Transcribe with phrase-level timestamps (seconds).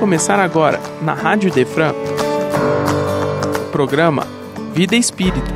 [0.00, 4.26] começar agora, na Rádio Defran, o programa
[4.72, 5.52] Vida Espírita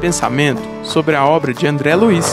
[0.00, 2.24] Pensamento sobre a obra de André Luiz.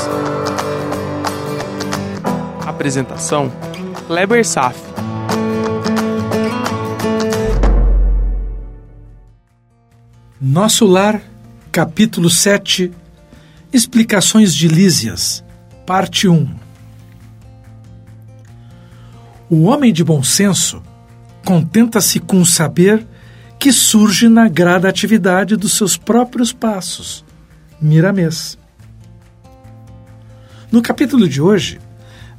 [2.64, 3.52] Apresentação:
[4.06, 4.80] Kleber Saf.
[10.40, 11.20] Nosso Lar,
[11.72, 12.92] capítulo 7
[13.74, 15.44] Explicações de Lísias,
[15.84, 16.48] parte 1
[19.50, 20.84] O homem de bom senso
[21.46, 23.06] contenta-se com o saber
[23.60, 27.24] que surge na gradatividade dos seus próprios passos.
[27.80, 28.58] Miramês.
[30.72, 31.80] No capítulo de hoje,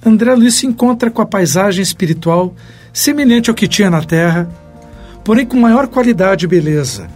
[0.04, 2.54] André Luiz se encontra com a paisagem espiritual
[2.92, 4.48] semelhante ao que tinha na Terra,
[5.24, 7.08] porém com maior qualidade e beleza.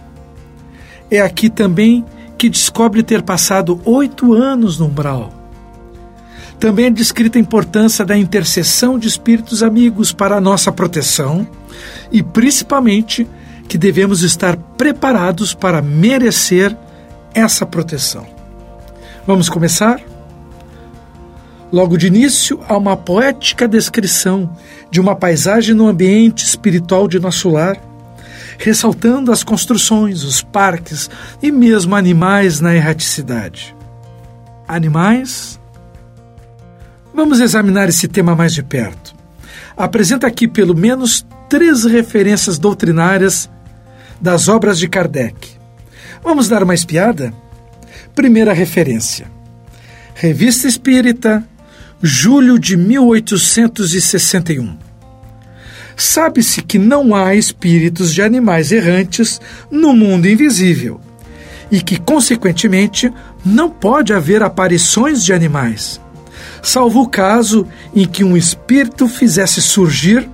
[1.09, 2.05] É aqui também
[2.37, 5.40] que descobre ter passado oito anos no umbral
[6.61, 11.47] também é descrita a importância da intercessão de espíritos amigos para a nossa proteção
[12.11, 13.27] e, principalmente,
[13.67, 16.77] que devemos estar preparados para merecer
[17.33, 18.27] essa proteção.
[19.25, 19.99] Vamos começar?
[21.71, 24.55] Logo de início, há uma poética descrição
[24.91, 27.75] de uma paisagem no ambiente espiritual de nosso lar,
[28.59, 31.09] ressaltando as construções, os parques
[31.41, 33.75] e mesmo animais na erraticidade.
[34.67, 35.59] Animais
[37.13, 39.13] Vamos examinar esse tema mais de perto.
[39.75, 43.49] Apresenta aqui pelo menos três referências doutrinárias
[44.19, 45.49] das obras de Kardec.
[46.23, 47.33] Vamos dar uma espiada?
[48.15, 49.27] Primeira referência:
[50.15, 51.43] Revista Espírita,
[52.01, 54.77] julho de 1861.
[55.97, 61.01] Sabe-se que não há espíritos de animais errantes no mundo invisível
[61.69, 63.11] e que, consequentemente,
[63.45, 66.00] não pode haver aparições de animais
[66.61, 70.29] salvo o caso em que um espírito fizesse surgir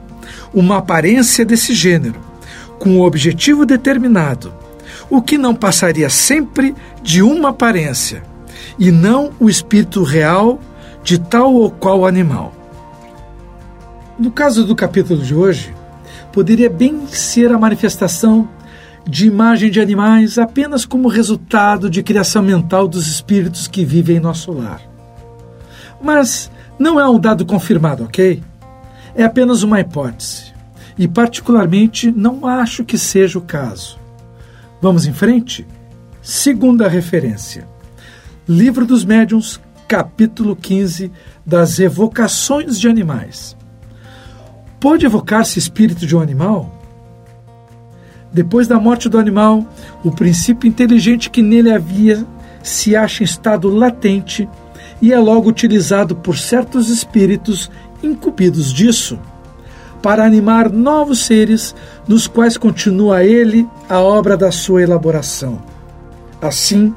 [0.53, 2.19] uma aparência desse gênero,
[2.79, 4.53] com um objetivo determinado,
[5.09, 8.23] o que não passaria sempre de uma aparência,
[8.77, 10.59] e não o espírito real
[11.03, 12.53] de tal ou qual animal.
[14.19, 15.73] No caso do capítulo de hoje,
[16.33, 18.49] poderia bem ser a manifestação
[19.07, 24.19] de imagem de animais apenas como resultado de criação mental dos espíritos que vivem em
[24.19, 24.86] nosso lar.
[26.01, 28.43] Mas não é um dado confirmado, ok?
[29.15, 30.53] É apenas uma hipótese.
[30.97, 33.99] E, particularmente, não acho que seja o caso.
[34.81, 35.65] Vamos em frente?
[36.21, 37.67] Segunda referência:
[38.47, 41.11] Livro dos Médiuns, capítulo 15
[41.45, 43.55] das Evocações de Animais.
[44.79, 46.73] Pode evocar-se espírito de um animal?
[48.31, 49.65] Depois da morte do animal,
[50.03, 52.25] o princípio inteligente que nele havia
[52.61, 54.47] se acha em estado latente
[55.01, 57.69] e é logo utilizado por certos espíritos
[58.03, 59.19] incumbidos disso
[60.01, 61.75] para animar novos seres
[62.07, 65.61] nos quais continua ele a obra da sua elaboração.
[66.41, 66.93] Assim,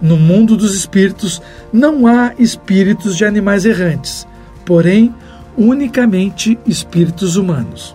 [0.00, 1.40] no mundo dos espíritos
[1.72, 4.26] não há espíritos de animais errantes,
[4.64, 5.14] porém
[5.56, 7.94] unicamente espíritos humanos.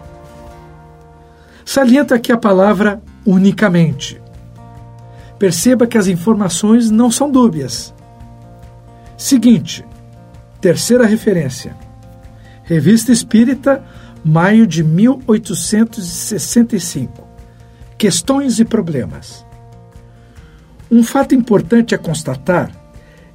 [1.64, 4.20] Salienta aqui a palavra unicamente.
[5.38, 7.94] Perceba que as informações não são dúbias.
[9.20, 9.86] Seguinte,
[10.62, 11.76] terceira referência.
[12.64, 13.84] Revista Espírita,
[14.24, 17.28] maio de 1865.
[17.98, 19.46] Questões e problemas.
[20.90, 22.72] Um fato importante a constatar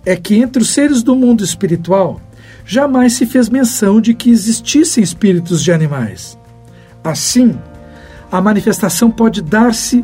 [0.07, 2.19] é que entre os seres do mundo espiritual
[2.65, 6.39] jamais se fez menção de que existissem espíritos de animais.
[7.05, 7.59] Assim,
[8.33, 10.03] a manifestação pode dar-se,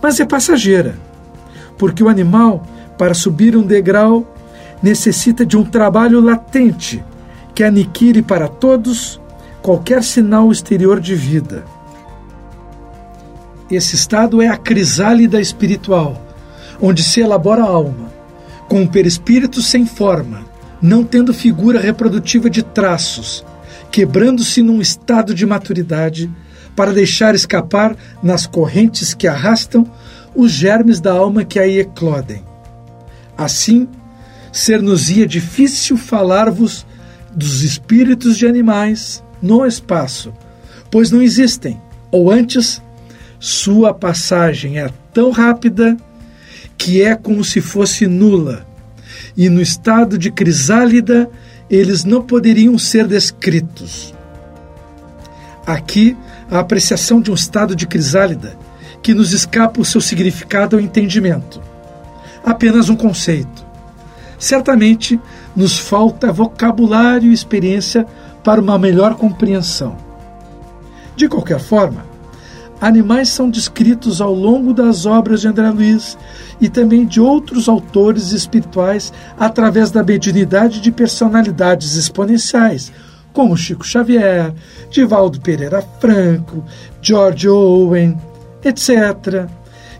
[0.00, 0.96] mas é passageira,
[1.76, 2.64] porque o animal,
[2.96, 4.37] para subir um degrau,
[4.82, 7.04] necessita de um trabalho latente
[7.54, 9.20] que aniquile para todos
[9.60, 11.64] qualquer sinal exterior de vida.
[13.70, 16.22] Esse estado é a crisálida espiritual,
[16.80, 18.10] onde se elabora a alma,
[18.68, 20.46] com o perispírito sem forma,
[20.80, 23.44] não tendo figura reprodutiva de traços,
[23.90, 26.30] quebrando-se num estado de maturidade
[26.76, 29.84] para deixar escapar nas correntes que arrastam
[30.34, 32.44] os germes da alma que aí eclodem.
[33.36, 33.88] Assim,
[34.52, 36.86] ser-nos-ia difícil falar-vos
[37.34, 40.32] dos espíritos de animais no espaço,
[40.90, 41.80] pois não existem,
[42.10, 42.82] ou antes,
[43.38, 45.96] sua passagem é tão rápida
[46.76, 48.66] que é como se fosse nula,
[49.36, 51.30] e no estado de crisálida
[51.70, 54.14] eles não poderiam ser descritos.
[55.66, 56.16] Aqui,
[56.50, 58.56] a apreciação de um estado de crisálida
[59.02, 61.60] que nos escapa o seu significado ao entendimento.
[62.44, 63.67] Apenas um conceito
[64.38, 65.20] certamente
[65.54, 68.06] nos falta vocabulário e experiência
[68.44, 69.96] para uma melhor compreensão.
[71.16, 72.06] De qualquer forma,
[72.80, 76.16] animais são descritos ao longo das obras de André Luiz
[76.60, 82.92] e também de outros autores espirituais através da mediunidade de personalidades exponenciais,
[83.32, 84.52] como Chico Xavier,
[84.90, 86.64] Divaldo Pereira Franco,
[87.02, 88.16] George Owen,
[88.64, 89.48] etc.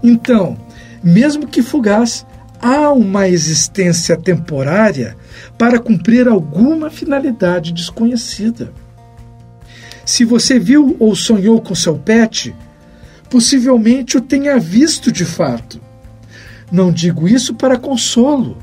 [0.02, 0.56] Então,
[1.02, 2.25] mesmo que fugaz,
[2.60, 5.16] há uma existência temporária
[5.56, 8.72] para cumprir alguma finalidade desconhecida.
[10.05, 12.55] Se você viu ou sonhou com seu pet,
[13.28, 15.81] possivelmente o tenha visto de fato.
[16.70, 18.58] Não digo isso para consolo,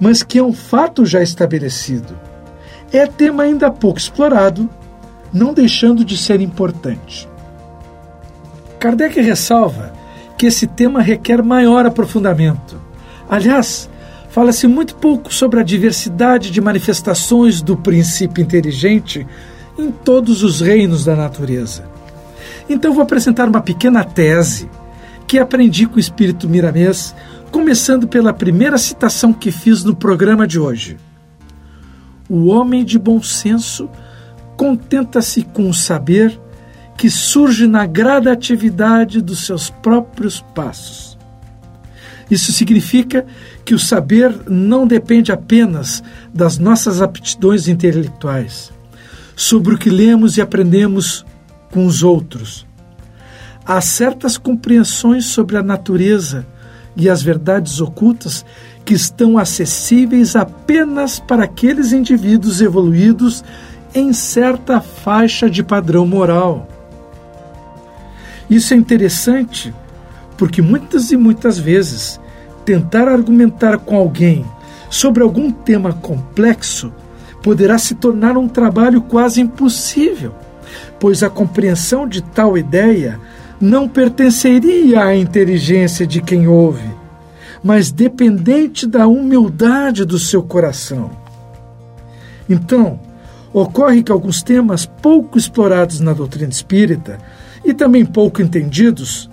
[0.00, 2.18] mas que é um fato já estabelecido.
[2.92, 4.68] É tema ainda pouco explorado,
[5.32, 7.28] não deixando de ser importante.
[8.78, 9.92] Kardec ressalva
[10.36, 12.91] que esse tema requer maior aprofundamento.
[13.32, 13.88] Aliás,
[14.28, 19.26] fala-se muito pouco sobre a diversidade de manifestações do princípio inteligente
[19.78, 21.88] em todos os reinos da natureza.
[22.68, 24.68] Então vou apresentar uma pequena tese
[25.26, 27.14] que aprendi com o espírito miramês,
[27.50, 30.98] começando pela primeira citação que fiz no programa de hoje.
[32.28, 33.88] O homem de bom senso
[34.58, 36.38] contenta-se com o saber
[36.98, 41.11] que surge na gradatividade dos seus próprios passos.
[42.32, 43.26] Isso significa
[43.62, 46.02] que o saber não depende apenas
[46.32, 48.72] das nossas aptidões intelectuais,
[49.36, 51.26] sobre o que lemos e aprendemos
[51.70, 52.66] com os outros.
[53.66, 56.46] Há certas compreensões sobre a natureza
[56.96, 58.46] e as verdades ocultas
[58.82, 63.44] que estão acessíveis apenas para aqueles indivíduos evoluídos
[63.94, 66.66] em certa faixa de padrão moral.
[68.48, 69.70] Isso é interessante
[70.42, 72.18] porque muitas e muitas vezes
[72.64, 74.44] tentar argumentar com alguém
[74.88, 76.92] sobre algum tema complexo
[77.42, 80.32] poderá se tornar um trabalho quase impossível
[81.02, 83.18] pois a compreensão de tal ideia
[83.60, 86.88] não pertenceria à inteligência de quem ouve,
[87.60, 91.10] mas dependente da humildade do seu coração.
[92.48, 93.00] Então,
[93.52, 97.18] ocorre que alguns temas pouco explorados na doutrina espírita
[97.64, 99.28] e também pouco entendidos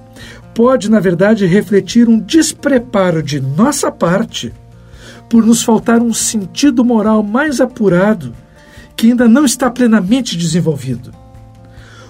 [0.60, 4.52] pode, na verdade, refletir um despreparo de nossa parte
[5.30, 8.36] por nos faltar um sentido moral mais apurado
[8.94, 11.14] que ainda não está plenamente desenvolvido.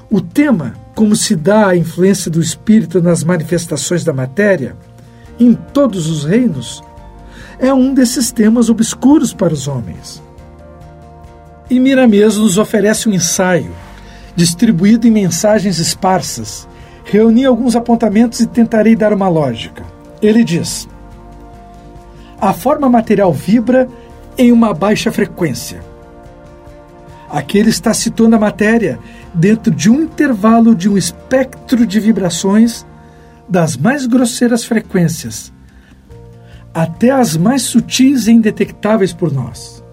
[0.10, 4.76] O tema, como se dá a influência do espírito nas manifestações da matéria,
[5.40, 6.82] em todos os reinos,
[7.60, 10.24] é um desses temas obscuros para os homens.
[11.70, 13.76] E Miramês nos oferece um ensaio,
[14.36, 16.68] distribuído em mensagens esparsas.
[17.12, 19.84] Reuni alguns apontamentos e tentarei dar uma lógica.
[20.22, 20.88] Ele diz:
[22.40, 23.88] A forma material vibra
[24.38, 25.82] em uma baixa frequência.
[27.30, 29.00] Aqui ele está situando a matéria
[29.34, 32.86] dentro de um intervalo de um espectro de vibrações
[33.48, 35.52] das mais grosseiras frequências
[36.74, 39.84] até as mais sutis e indetectáveis por nós.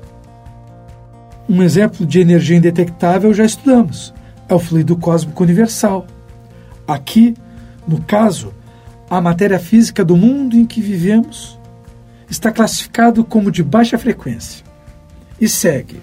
[1.49, 4.13] Um exemplo de energia indetectável já estudamos,
[4.49, 6.07] é o fluido cósmico universal.
[6.87, 7.35] Aqui,
[7.87, 8.53] no caso,
[9.09, 11.59] a matéria física do mundo em que vivemos
[12.29, 14.65] está classificado como de baixa frequência.
[15.41, 16.03] E segue.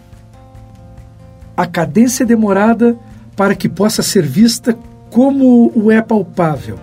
[1.56, 2.98] A cadência demorada
[3.36, 4.78] para que possa ser vista
[5.10, 6.80] como o é palpável.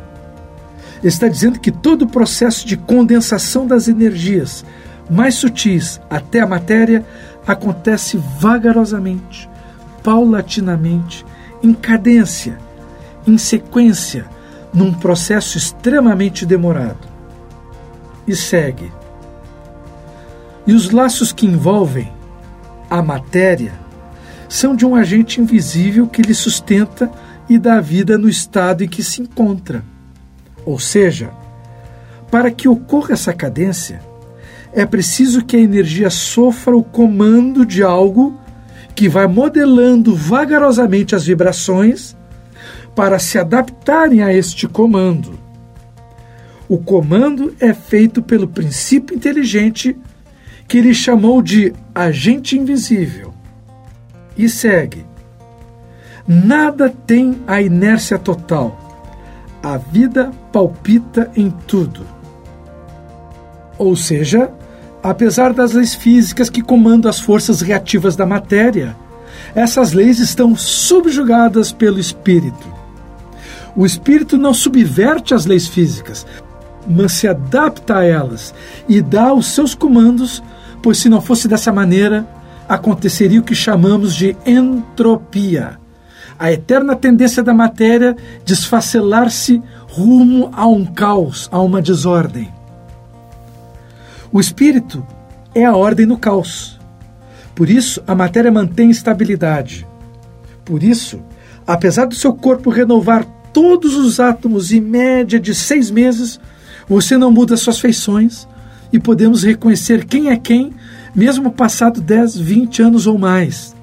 [1.03, 4.65] Está dizendo que todo o processo de condensação das energias
[5.09, 7.05] mais sutis até a matéria
[7.47, 9.49] acontece vagarosamente,
[10.05, 11.25] paulatinamente,
[11.63, 12.59] em cadência,
[13.27, 14.27] em sequência,
[14.73, 17.09] num processo extremamente demorado.
[18.27, 18.93] E segue.
[20.67, 22.11] E os laços que envolvem
[22.89, 23.73] a matéria
[24.49, 27.11] são de um agente invisível que lhe sustenta
[27.49, 29.85] e dá vida no estado em que se encontra.
[30.65, 31.31] Ou seja,
[32.31, 34.01] para que ocorra essa cadência,
[34.73, 38.39] é preciso que a energia sofra o comando de algo
[38.95, 42.17] que vai modelando vagarosamente as vibrações
[42.95, 45.39] para se adaptarem a este comando.
[46.69, 49.97] O comando é feito pelo princípio inteligente
[50.69, 53.35] que ele chamou de agente invisível
[54.37, 55.05] e segue.
[56.27, 58.79] Nada tem a inércia total.
[59.63, 62.07] A vida palpita em tudo.
[63.77, 64.53] Ou seja,
[65.03, 68.97] apesar das leis físicas que comandam as forças reativas da matéria,
[69.55, 72.80] essas leis estão subjugadas pelo espírito.
[73.77, 76.27] O espírito não subverte as leis físicas,
[76.87, 78.55] mas se adapta a elas
[78.89, 80.43] e dá os seus comandos,
[80.83, 82.27] pois se não fosse dessa maneira,
[82.69, 85.79] aconteceria o que chamamos de entropia,
[86.39, 92.53] a eterna tendência da matéria de esfacelar-se rumo a um caos, a uma desordem.
[94.33, 95.05] O espírito
[95.55, 96.79] é a ordem no caos.
[97.55, 99.87] Por isso, a matéria mantém estabilidade.
[100.65, 101.21] Por isso,
[101.67, 106.41] apesar do seu corpo renovar todos os átomos em média de seis meses,
[106.89, 108.49] você não muda suas feições
[108.93, 110.73] e podemos reconhecer quem é quem,
[111.15, 113.75] mesmo passado 10, 20 anos ou mais.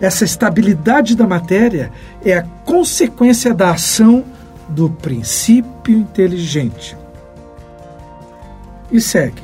[0.00, 1.90] Essa estabilidade da matéria
[2.24, 4.24] é a consequência da ação
[4.68, 6.96] do princípio inteligente.
[8.90, 9.42] E segue.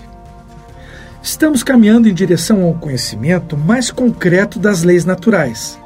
[1.22, 5.78] Estamos caminhando em direção ao conhecimento mais concreto das leis naturais,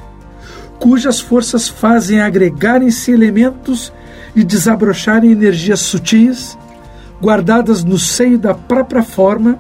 [0.79, 3.93] cujas forças fazem agregarem-se elementos
[4.35, 6.57] e desabrocharem energias sutis,
[7.21, 9.59] guardadas no seio da própria forma,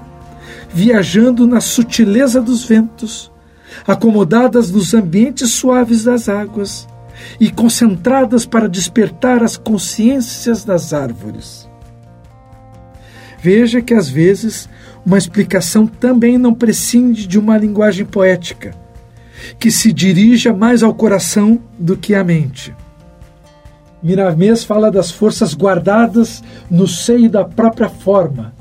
[0.71, 3.33] viajando na sutileza dos ventos,
[3.87, 6.87] acomodadas nos ambientes suaves das águas
[7.41, 11.69] e concentradas para despertar as consciências das árvores.
[13.41, 14.69] Veja que às vezes
[15.05, 18.75] uma explicação também não prescinde de uma linguagem poética,
[19.59, 22.75] que se dirija mais ao coração do que à mente.
[24.02, 28.54] Miramês fala das forças guardadas no seio da própria forma,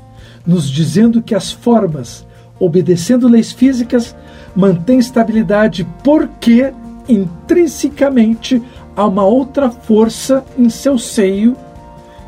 [0.46, 2.26] nos dizendo que as formas,
[2.58, 4.16] obedecendo leis físicas,
[4.54, 6.72] mantêm estabilidade porque
[7.08, 8.60] intrinsecamente
[8.96, 11.56] há uma outra força em seu seio,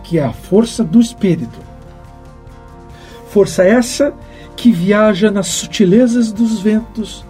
[0.04, 1.59] que é a força do espírito.
[3.28, 4.14] Força essa
[4.57, 7.25] que viaja nas sutilezas dos ventos,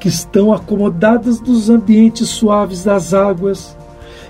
[0.00, 3.76] que estão acomodadas nos ambientes suaves das águas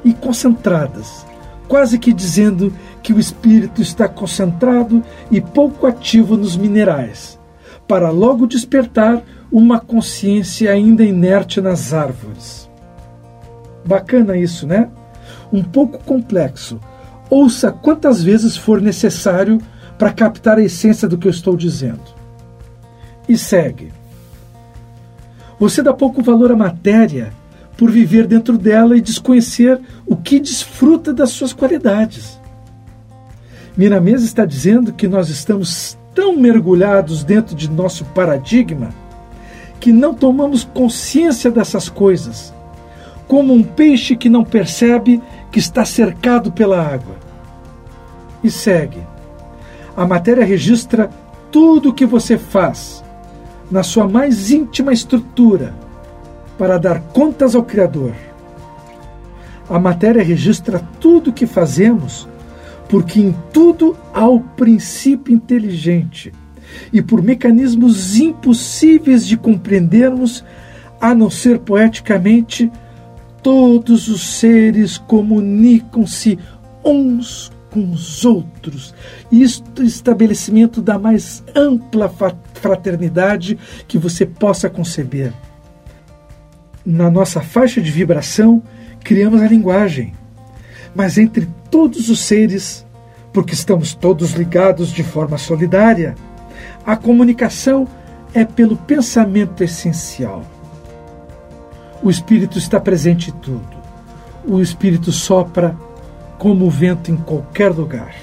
[0.05, 1.25] e concentradas,
[1.69, 2.73] quase que dizendo
[3.03, 7.39] que o espírito está concentrado e pouco ativo nos minerais,
[7.87, 12.69] para logo despertar uma consciência ainda inerte nas árvores.
[13.85, 14.91] Bacana isso, né?
[15.53, 16.81] Um pouco complexo.
[17.31, 19.59] Ouça quantas vezes for necessário
[19.97, 22.03] para captar a essência do que eu estou dizendo.
[23.29, 24.00] E segue.
[25.61, 27.35] Você dá pouco valor à matéria
[27.77, 32.41] por viver dentro dela e desconhecer o que desfruta das suas qualidades.
[33.77, 38.89] Miramês está dizendo que nós estamos tão mergulhados dentro de nosso paradigma
[39.79, 42.55] que não tomamos consciência dessas coisas,
[43.29, 45.21] como um peixe que não percebe
[45.53, 47.17] que está cercado pela água.
[48.43, 49.01] E segue.
[49.95, 51.11] A matéria registra
[51.53, 53.05] tudo o que você faz,
[53.71, 55.75] na sua mais íntima estrutura
[56.59, 58.13] para dar contas ao Criador.
[59.69, 62.29] A matéria registra tudo o que fazemos,
[62.89, 66.33] porque em tudo há o princípio inteligente
[66.93, 70.45] e por mecanismos impossíveis de compreendermos,
[71.01, 72.71] a não ser poeticamente,
[73.43, 76.39] todos os seres comunicam-se
[76.85, 78.95] uns com os outros.
[79.31, 82.13] Isto estabelecimento da mais ampla
[82.55, 85.33] fraternidade que você possa conceber
[86.85, 88.63] na nossa faixa de vibração,
[89.05, 90.13] criamos a linguagem.
[90.95, 92.87] Mas entre todos os seres,
[93.33, 96.15] porque estamos todos ligados de forma solidária,
[96.85, 97.87] a comunicação
[98.35, 100.45] é pelo pensamento essencial.
[102.03, 103.81] O Espírito está presente em tudo.
[104.47, 105.77] O Espírito sopra
[106.41, 108.15] como o vento em qualquer lugar.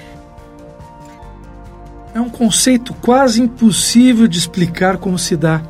[2.12, 5.62] É um conceito quase impossível de explicar como se dá.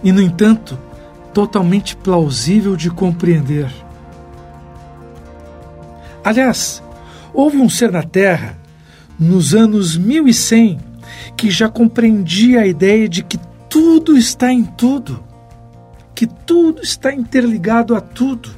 [0.00, 0.78] E, no entanto,
[1.34, 3.68] totalmente plausível de compreender.
[6.22, 6.80] Aliás,
[7.34, 8.56] houve um ser na Terra,
[9.18, 10.78] nos anos 1100,
[11.36, 13.36] que já compreendia a ideia de que
[13.68, 15.24] tudo está em tudo,
[16.14, 18.48] que tudo está interligado a tudo,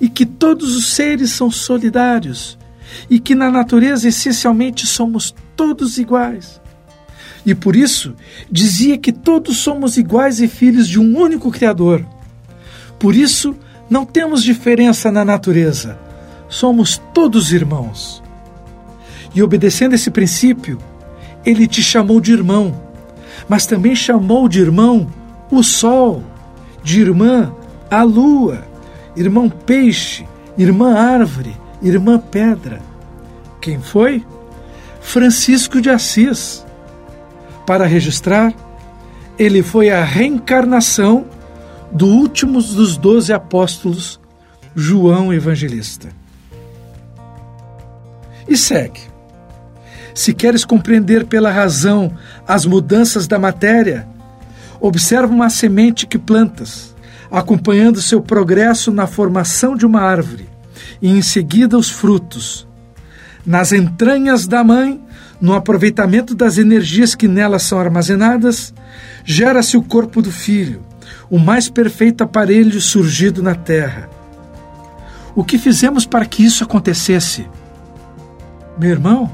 [0.00, 2.58] e que todos os seres são solidários,
[3.08, 6.60] e que na natureza essencialmente somos todos iguais.
[7.46, 8.14] E por isso
[8.50, 12.04] dizia que todos somos iguais e filhos de um único Criador.
[12.98, 13.54] Por isso
[13.90, 15.98] não temos diferença na natureza.
[16.48, 18.22] Somos todos irmãos.
[19.34, 20.78] E obedecendo esse princípio,
[21.44, 22.80] ele te chamou de irmão,
[23.48, 25.12] mas também chamou de irmão
[25.50, 26.22] o sol,
[26.82, 27.52] de irmã
[27.90, 28.66] a lua,
[29.16, 32.80] irmão peixe, irmã árvore, irmã pedra.
[33.60, 34.24] Quem foi?
[35.00, 36.64] Francisco de Assis
[37.66, 38.52] para registrar,
[39.38, 41.26] ele foi a reencarnação
[41.92, 44.20] do último dos doze apóstolos,
[44.74, 46.08] João Evangelista.
[48.48, 49.00] E segue.
[50.14, 52.12] Se queres compreender pela razão
[52.46, 54.06] as mudanças da matéria,
[54.80, 56.94] observa uma semente que plantas,
[57.30, 60.53] acompanhando seu progresso na formação de uma árvore
[61.04, 62.66] e em seguida os frutos.
[63.44, 64.98] Nas entranhas da mãe,
[65.38, 68.72] no aproveitamento das energias que nelas são armazenadas,
[69.22, 70.80] gera-se o corpo do filho,
[71.28, 74.08] o mais perfeito aparelho surgido na terra.
[75.34, 77.46] O que fizemos para que isso acontecesse?
[78.78, 79.30] Meu irmão,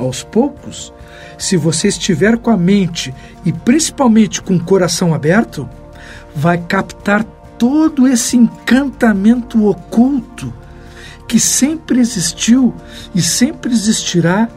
[0.00, 0.92] aos poucos,
[1.38, 5.68] se você estiver com a mente e principalmente com o coração aberto,
[6.34, 7.22] vai captar
[7.56, 10.52] todo esse encantamento oculto
[11.26, 12.74] que sempre existiu
[13.14, 14.48] e sempre existirá,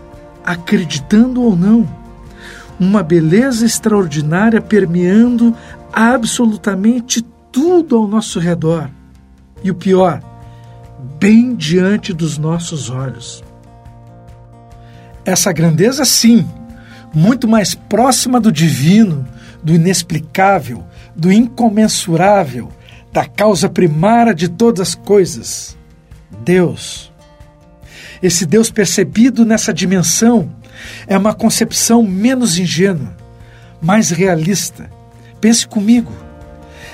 [0.44, 1.88] acreditando ou não.
[2.80, 5.56] Uma beleza extraordinária permeando
[5.92, 7.22] absolutamente
[7.52, 8.90] tudo ao nosso redor.
[9.64, 10.22] E o pior,
[11.20, 13.44] bem diante dos nossos olhos.
[15.26, 16.48] Essa grandeza, sim,
[17.14, 19.28] muito mais próxima do divino,
[19.62, 20.84] do inexplicável,
[21.16, 22.70] do incomensurável,
[23.12, 25.78] da causa primária de todas as coisas,
[26.32, 27.12] Deus.
[28.22, 30.52] Esse Deus percebido nessa dimensão
[31.08, 33.16] é uma concepção menos ingênua,
[33.82, 34.90] mais realista.
[35.40, 36.12] Pense comigo.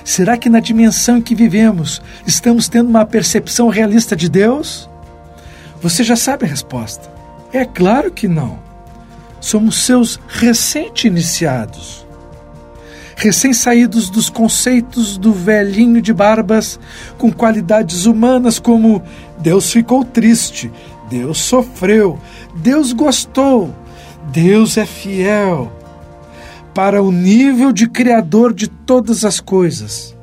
[0.04, 4.90] Será que na dimensão em que vivemos estamos tendo uma percepção realista de Deus?
[5.82, 7.10] Você já sabe a resposta.
[7.52, 8.60] É claro que não.
[9.42, 12.05] Somos seus recém-iniciados
[13.16, 16.80] recém-saídos dos conceitos do velhinho de barbas,
[17.18, 19.02] com qualidades humanas como
[19.40, 20.72] Deus ficou triste,
[21.10, 22.20] Deus sofreu,
[22.58, 23.74] Deus gostou,
[24.32, 25.72] Deus é fiel,
[26.74, 30.14] para o nível de Criador de todas as coisas.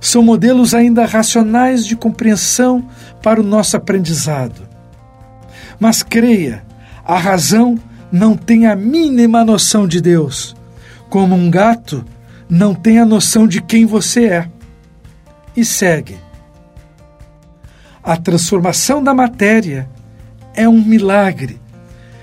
[0.00, 2.86] São modelos ainda racionais de compreensão
[3.22, 4.66] para o nosso aprendizado.
[5.78, 6.64] Mas creia,
[7.04, 7.78] a razão
[8.10, 10.55] não tem a mínima noção de Deus
[11.08, 12.04] como um gato,
[12.48, 14.48] não tem a noção de quem você é.
[15.56, 16.18] E segue.
[18.02, 19.88] A transformação da matéria
[20.54, 21.60] é um milagre,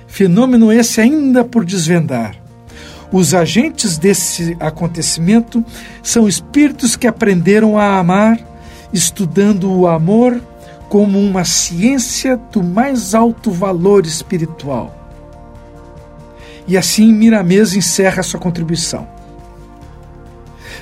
[0.07, 2.35] fenômeno esse ainda por desvendar.
[3.11, 5.63] Os agentes desse acontecimento
[6.01, 8.39] são espíritos que aprenderam a amar,
[8.91, 10.41] estudando o amor
[10.89, 15.02] como uma ciência do mais alto valor espiritual.
[16.67, 19.07] E assim Miramês encerra sua contribuição.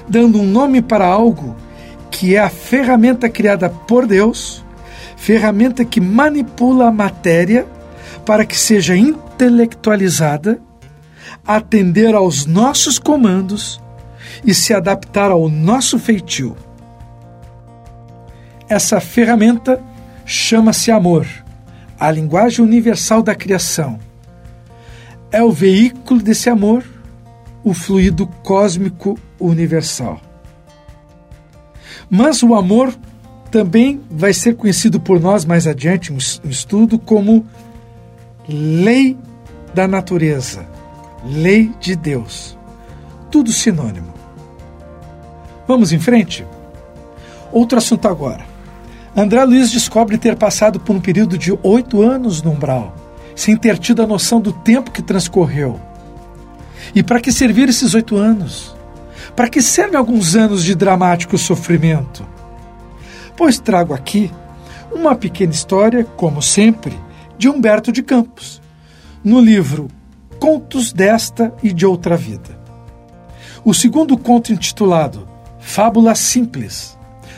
[0.08, 1.56] Dando um nome para algo
[2.10, 4.64] que é a ferramenta criada por Deus,
[5.16, 7.66] ferramenta que manipula a matéria
[8.26, 10.62] para que seja intelectualizada,
[11.46, 13.82] atender aos nossos comandos
[14.46, 16.56] e se adaptar ao nosso feitio.
[18.70, 19.82] Essa ferramenta
[20.26, 21.26] chama-se amor,
[22.00, 24.00] a linguagem universal da criação
[25.32, 26.84] é o veículo desse amor,
[27.64, 30.20] o fluido cósmico universal.
[32.10, 32.94] Mas o amor
[33.50, 36.18] também vai ser conhecido por nós mais adiante no
[36.50, 37.46] estudo como
[38.48, 39.18] lei
[39.74, 40.66] da natureza,
[41.24, 42.58] lei de Deus.
[43.30, 44.14] Tudo sinônimo.
[45.68, 46.46] Vamos em frente?
[47.52, 48.46] Outro assunto agora.
[49.16, 53.01] André Luiz descobre ter passado por um período de oito anos no umbral
[53.42, 55.80] sem ter tido a noção do tempo que transcorreu.
[56.94, 58.76] E para que servir esses oito anos?
[59.36, 62.24] Para que servem alguns anos de dramático sofrimento?
[63.36, 64.30] Pois trago aqui
[64.92, 66.96] uma pequena história, como sempre,
[67.36, 68.62] de Humberto de Campos,
[69.24, 69.88] no livro
[70.40, 72.60] Contos desta e de outra vida.
[73.66, 75.28] O segundo conto, intitulado
[75.60, 76.96] Fábula Simples,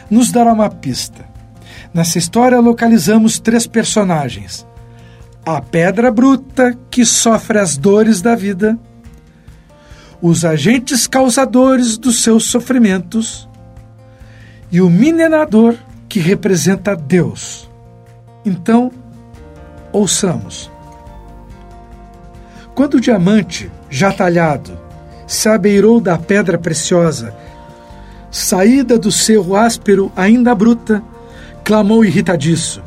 [0.09, 1.25] nos dará uma pista.
[1.93, 4.65] Nessa história localizamos três personagens:
[5.45, 8.79] a pedra bruta que sofre as dores da vida,
[10.21, 13.47] os agentes causadores dos seus sofrimentos
[14.71, 15.75] e o minerador
[16.07, 17.69] que representa Deus.
[18.45, 18.89] Então,
[19.91, 20.71] ouçamos.
[22.73, 24.79] Quando o diamante, já talhado,
[25.27, 27.35] se abeirou da pedra preciosa,
[28.31, 31.03] saída do cerro áspero ainda bruta,
[31.65, 32.81] clamou irritadiço: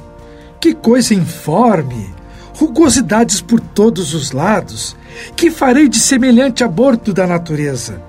[0.58, 2.15] Que coisa informe!
[2.56, 4.96] Rugosidades por todos os lados,
[5.36, 8.02] que farei de semelhante aborto da natureza?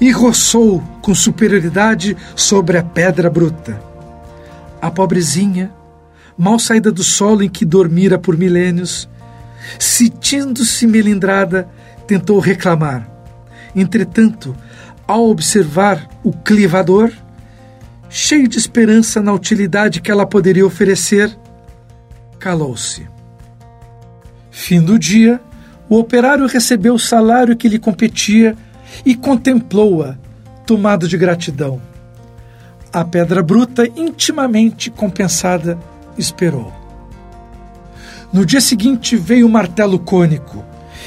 [0.00, 3.80] E roçou com superioridade sobre a pedra bruta.
[4.82, 5.72] A pobrezinha,
[6.36, 9.08] mal saída do solo em que dormira por milênios,
[9.78, 11.68] sentindo-se melindrada,
[12.06, 13.08] tentou reclamar.
[13.74, 14.56] Entretanto,
[15.06, 17.12] ao observar o clivador,
[18.10, 21.36] cheio de esperança na utilidade que ela poderia oferecer,
[22.40, 23.17] calou-se.
[24.60, 25.40] Fim do dia,
[25.88, 28.56] o operário recebeu o salário que lhe competia
[29.06, 30.16] e contemplou-a,
[30.66, 31.80] tomado de gratidão.
[32.92, 35.78] A pedra bruta, intimamente compensada,
[36.18, 36.72] esperou.
[38.32, 40.62] No dia seguinte veio o martelo cônico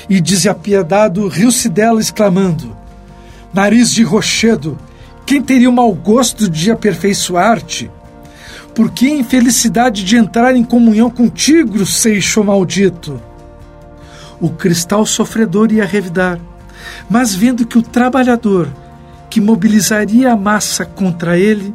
[0.10, 2.76] e, desapiedado, riu-se dela, exclamando:
[3.54, 4.80] Nariz de rochedo,
[5.26, 7.92] quem teria o mau gosto de aperfeiçoar-te?
[8.74, 13.22] Por que infelicidade de entrar em comunhão contigo, seixo maldito?
[14.42, 16.40] O cristal sofredor ia revidar,
[17.10, 18.68] mas vendo que o trabalhador,
[19.30, 21.74] que mobilizaria a massa contra ele,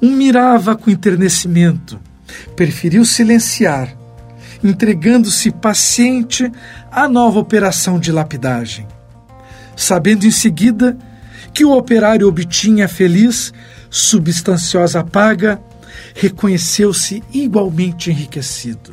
[0.00, 2.00] um mirava com enternecimento,
[2.56, 3.96] preferiu silenciar
[4.64, 6.50] entregando-se paciente
[6.90, 8.88] à nova operação de lapidagem.
[9.76, 10.96] Sabendo em seguida
[11.52, 13.52] que o operário obtinha feliz,
[13.90, 15.60] substanciosa paga,
[16.14, 18.92] reconheceu-se igualmente enriquecido.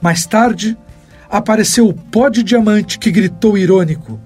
[0.00, 0.78] Mais tarde,
[1.30, 4.20] apareceu o pó de diamante que gritou irônico: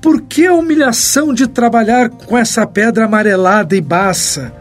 [0.00, 4.52] Por que a humilhação de trabalhar com essa pedra amarelada e baça?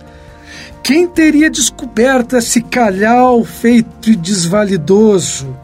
[0.84, 5.56] Quem teria descoberto esse calhau feito e desvalidoso?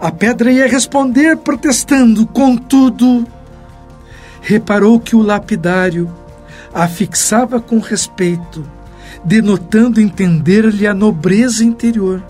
[0.00, 3.24] A pedra ia responder protestando, contudo,
[4.40, 6.12] reparou que o lapidário
[6.74, 8.66] a fixava com respeito,
[9.24, 12.22] denotando entender-lhe a nobreza interior.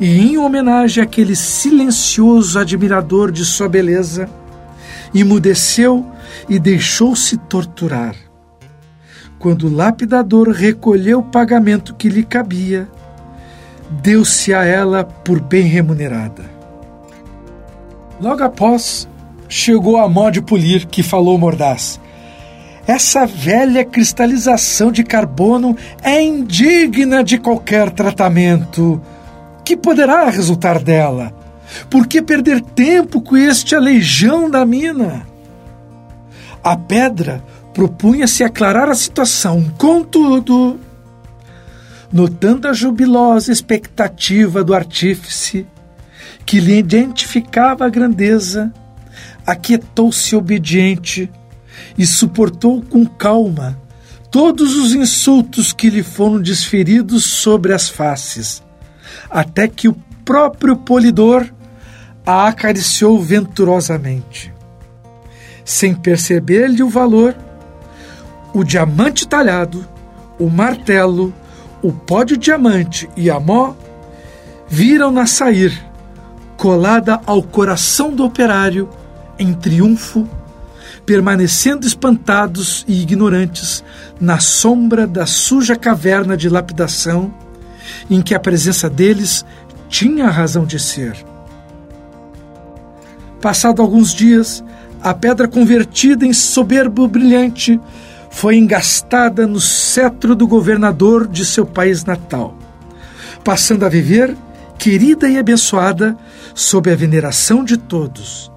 [0.00, 4.28] E em homenagem àquele silencioso admirador de sua beleza,
[5.14, 6.06] emudeceu
[6.48, 8.14] e deixou-se torturar.
[9.38, 12.88] Quando o lapidador recolheu o pagamento que lhe cabia,
[14.02, 16.44] deu-se a ela por bem remunerada.
[18.20, 19.08] Logo após,
[19.48, 22.00] chegou a mó de polir que falou mordaz.
[22.86, 29.00] Essa velha cristalização de carbono é indigna de qualquer tratamento.
[29.68, 31.30] Que poderá resultar dela?
[31.90, 35.26] Por que perder tempo com este aleijão da mina?
[36.64, 40.80] A pedra propunha-se aclarar a situação, contudo,
[42.10, 45.66] notando a jubilosa expectativa do artífice,
[46.46, 48.72] que lhe identificava a grandeza,
[49.46, 51.30] aquietou-se obediente
[51.98, 53.78] e suportou com calma
[54.30, 58.66] todos os insultos que lhe foram desferidos sobre as faces,
[59.30, 61.46] até que o próprio polidor
[62.26, 64.52] a acariciou venturosamente.
[65.64, 67.34] Sem perceber-lhe o valor,
[68.52, 69.86] o diamante talhado,
[70.38, 71.32] o martelo,
[71.82, 73.74] o pó de diamante e a mó
[74.68, 75.72] viram-na sair,
[76.56, 78.88] colada ao coração do operário,
[79.38, 80.28] em triunfo,
[81.06, 83.82] permanecendo espantados e ignorantes
[84.20, 87.32] na sombra da suja caverna de lapidação,
[88.10, 89.44] em que a presença deles
[89.88, 91.16] tinha razão de ser.
[93.40, 94.64] Passado alguns dias,
[95.00, 97.80] a pedra convertida em soberbo brilhante
[98.30, 102.56] foi engastada no cetro do governador de seu país natal,
[103.44, 104.36] passando a viver,
[104.76, 106.16] querida e abençoada,
[106.54, 108.50] sob a veneração de todos.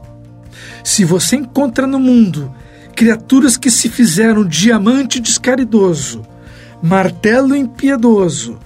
[0.84, 2.52] Se você encontra no mundo
[2.96, 6.24] criaturas que se fizeram diamante descaridoso,
[6.82, 8.60] martelo impiedoso,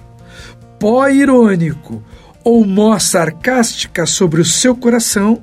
[0.78, 2.02] pó irônico
[2.44, 5.42] ou mó sarcástica sobre o seu coração,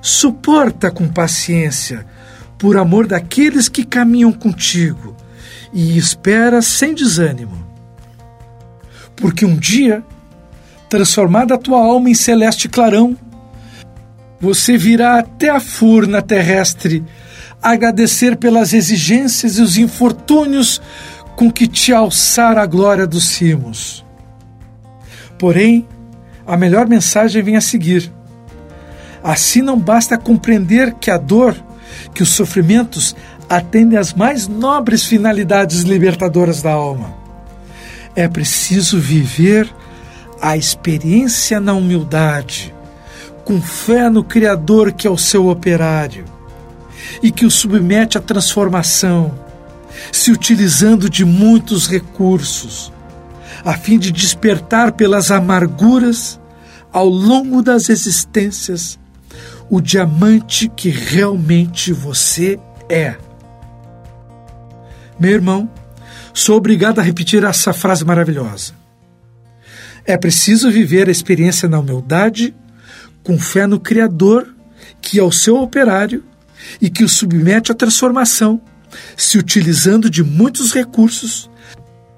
[0.00, 2.06] suporta com paciência
[2.58, 5.16] por amor daqueles que caminham contigo,
[5.72, 7.66] e espera sem desânimo.
[9.16, 10.02] Porque um dia,
[10.88, 13.16] transformada a tua alma em celeste clarão,
[14.40, 17.04] você virá até a furna terrestre
[17.62, 20.80] agradecer pelas exigências e os infortúnios
[21.36, 24.04] com que te alçar a glória dos cimos.
[25.42, 25.88] Porém,
[26.46, 28.12] a melhor mensagem vem a seguir.
[29.24, 31.56] Assim não basta compreender que a dor
[32.14, 33.16] que os sofrimentos
[33.48, 37.12] atendem às mais nobres finalidades libertadoras da alma.
[38.14, 39.68] É preciso viver
[40.40, 42.72] a experiência na humildade,
[43.44, 46.24] com fé no Criador que é o seu operário
[47.20, 49.34] e que o submete à transformação,
[50.12, 52.92] se utilizando de muitos recursos,
[53.64, 56.40] a fim de despertar pelas amarguras
[56.92, 58.98] ao longo das existências
[59.70, 63.16] o diamante que realmente você é.
[65.18, 65.70] Meu irmão,
[66.34, 68.74] sou obrigado a repetir essa frase maravilhosa.
[70.04, 72.54] É preciso viver a experiência na humildade,
[73.22, 74.52] com fé no Criador,
[75.00, 76.24] que é o seu operário
[76.80, 78.60] e que o submete à transformação,
[79.16, 81.50] se utilizando de muitos recursos,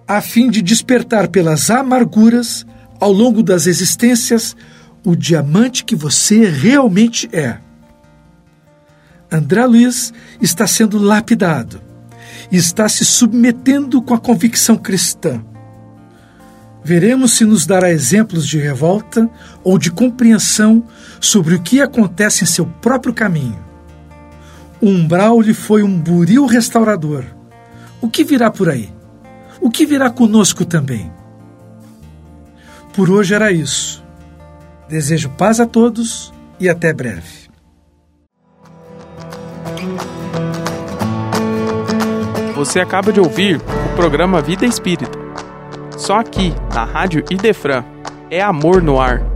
[0.07, 2.67] a fim de despertar pelas amarguras,
[3.01, 4.57] ao longo das existências,
[5.05, 7.59] o diamante que você realmente é.
[9.31, 11.81] André Luiz está sendo lapidado
[12.53, 15.43] e está se submetendo com a convicção cristã.
[16.85, 19.29] Veremos se nos dará exemplos de revolta
[19.65, 20.85] ou de compreensão
[21.19, 23.59] sobre o que acontece em seu próprio caminho.
[24.81, 27.25] O umbral lhe foi um buril restaurador.
[28.03, 28.94] O que virá por aí?
[29.65, 31.11] O que virá conosco também?
[32.93, 34.05] Por hoje era isso.
[34.91, 37.49] Desejo paz a todos e até breve.
[42.55, 45.19] Você acaba de ouvir o programa Vida Espírita.
[45.97, 47.87] Só aqui, na Rádio Idefran,
[48.31, 49.34] é amor no ar.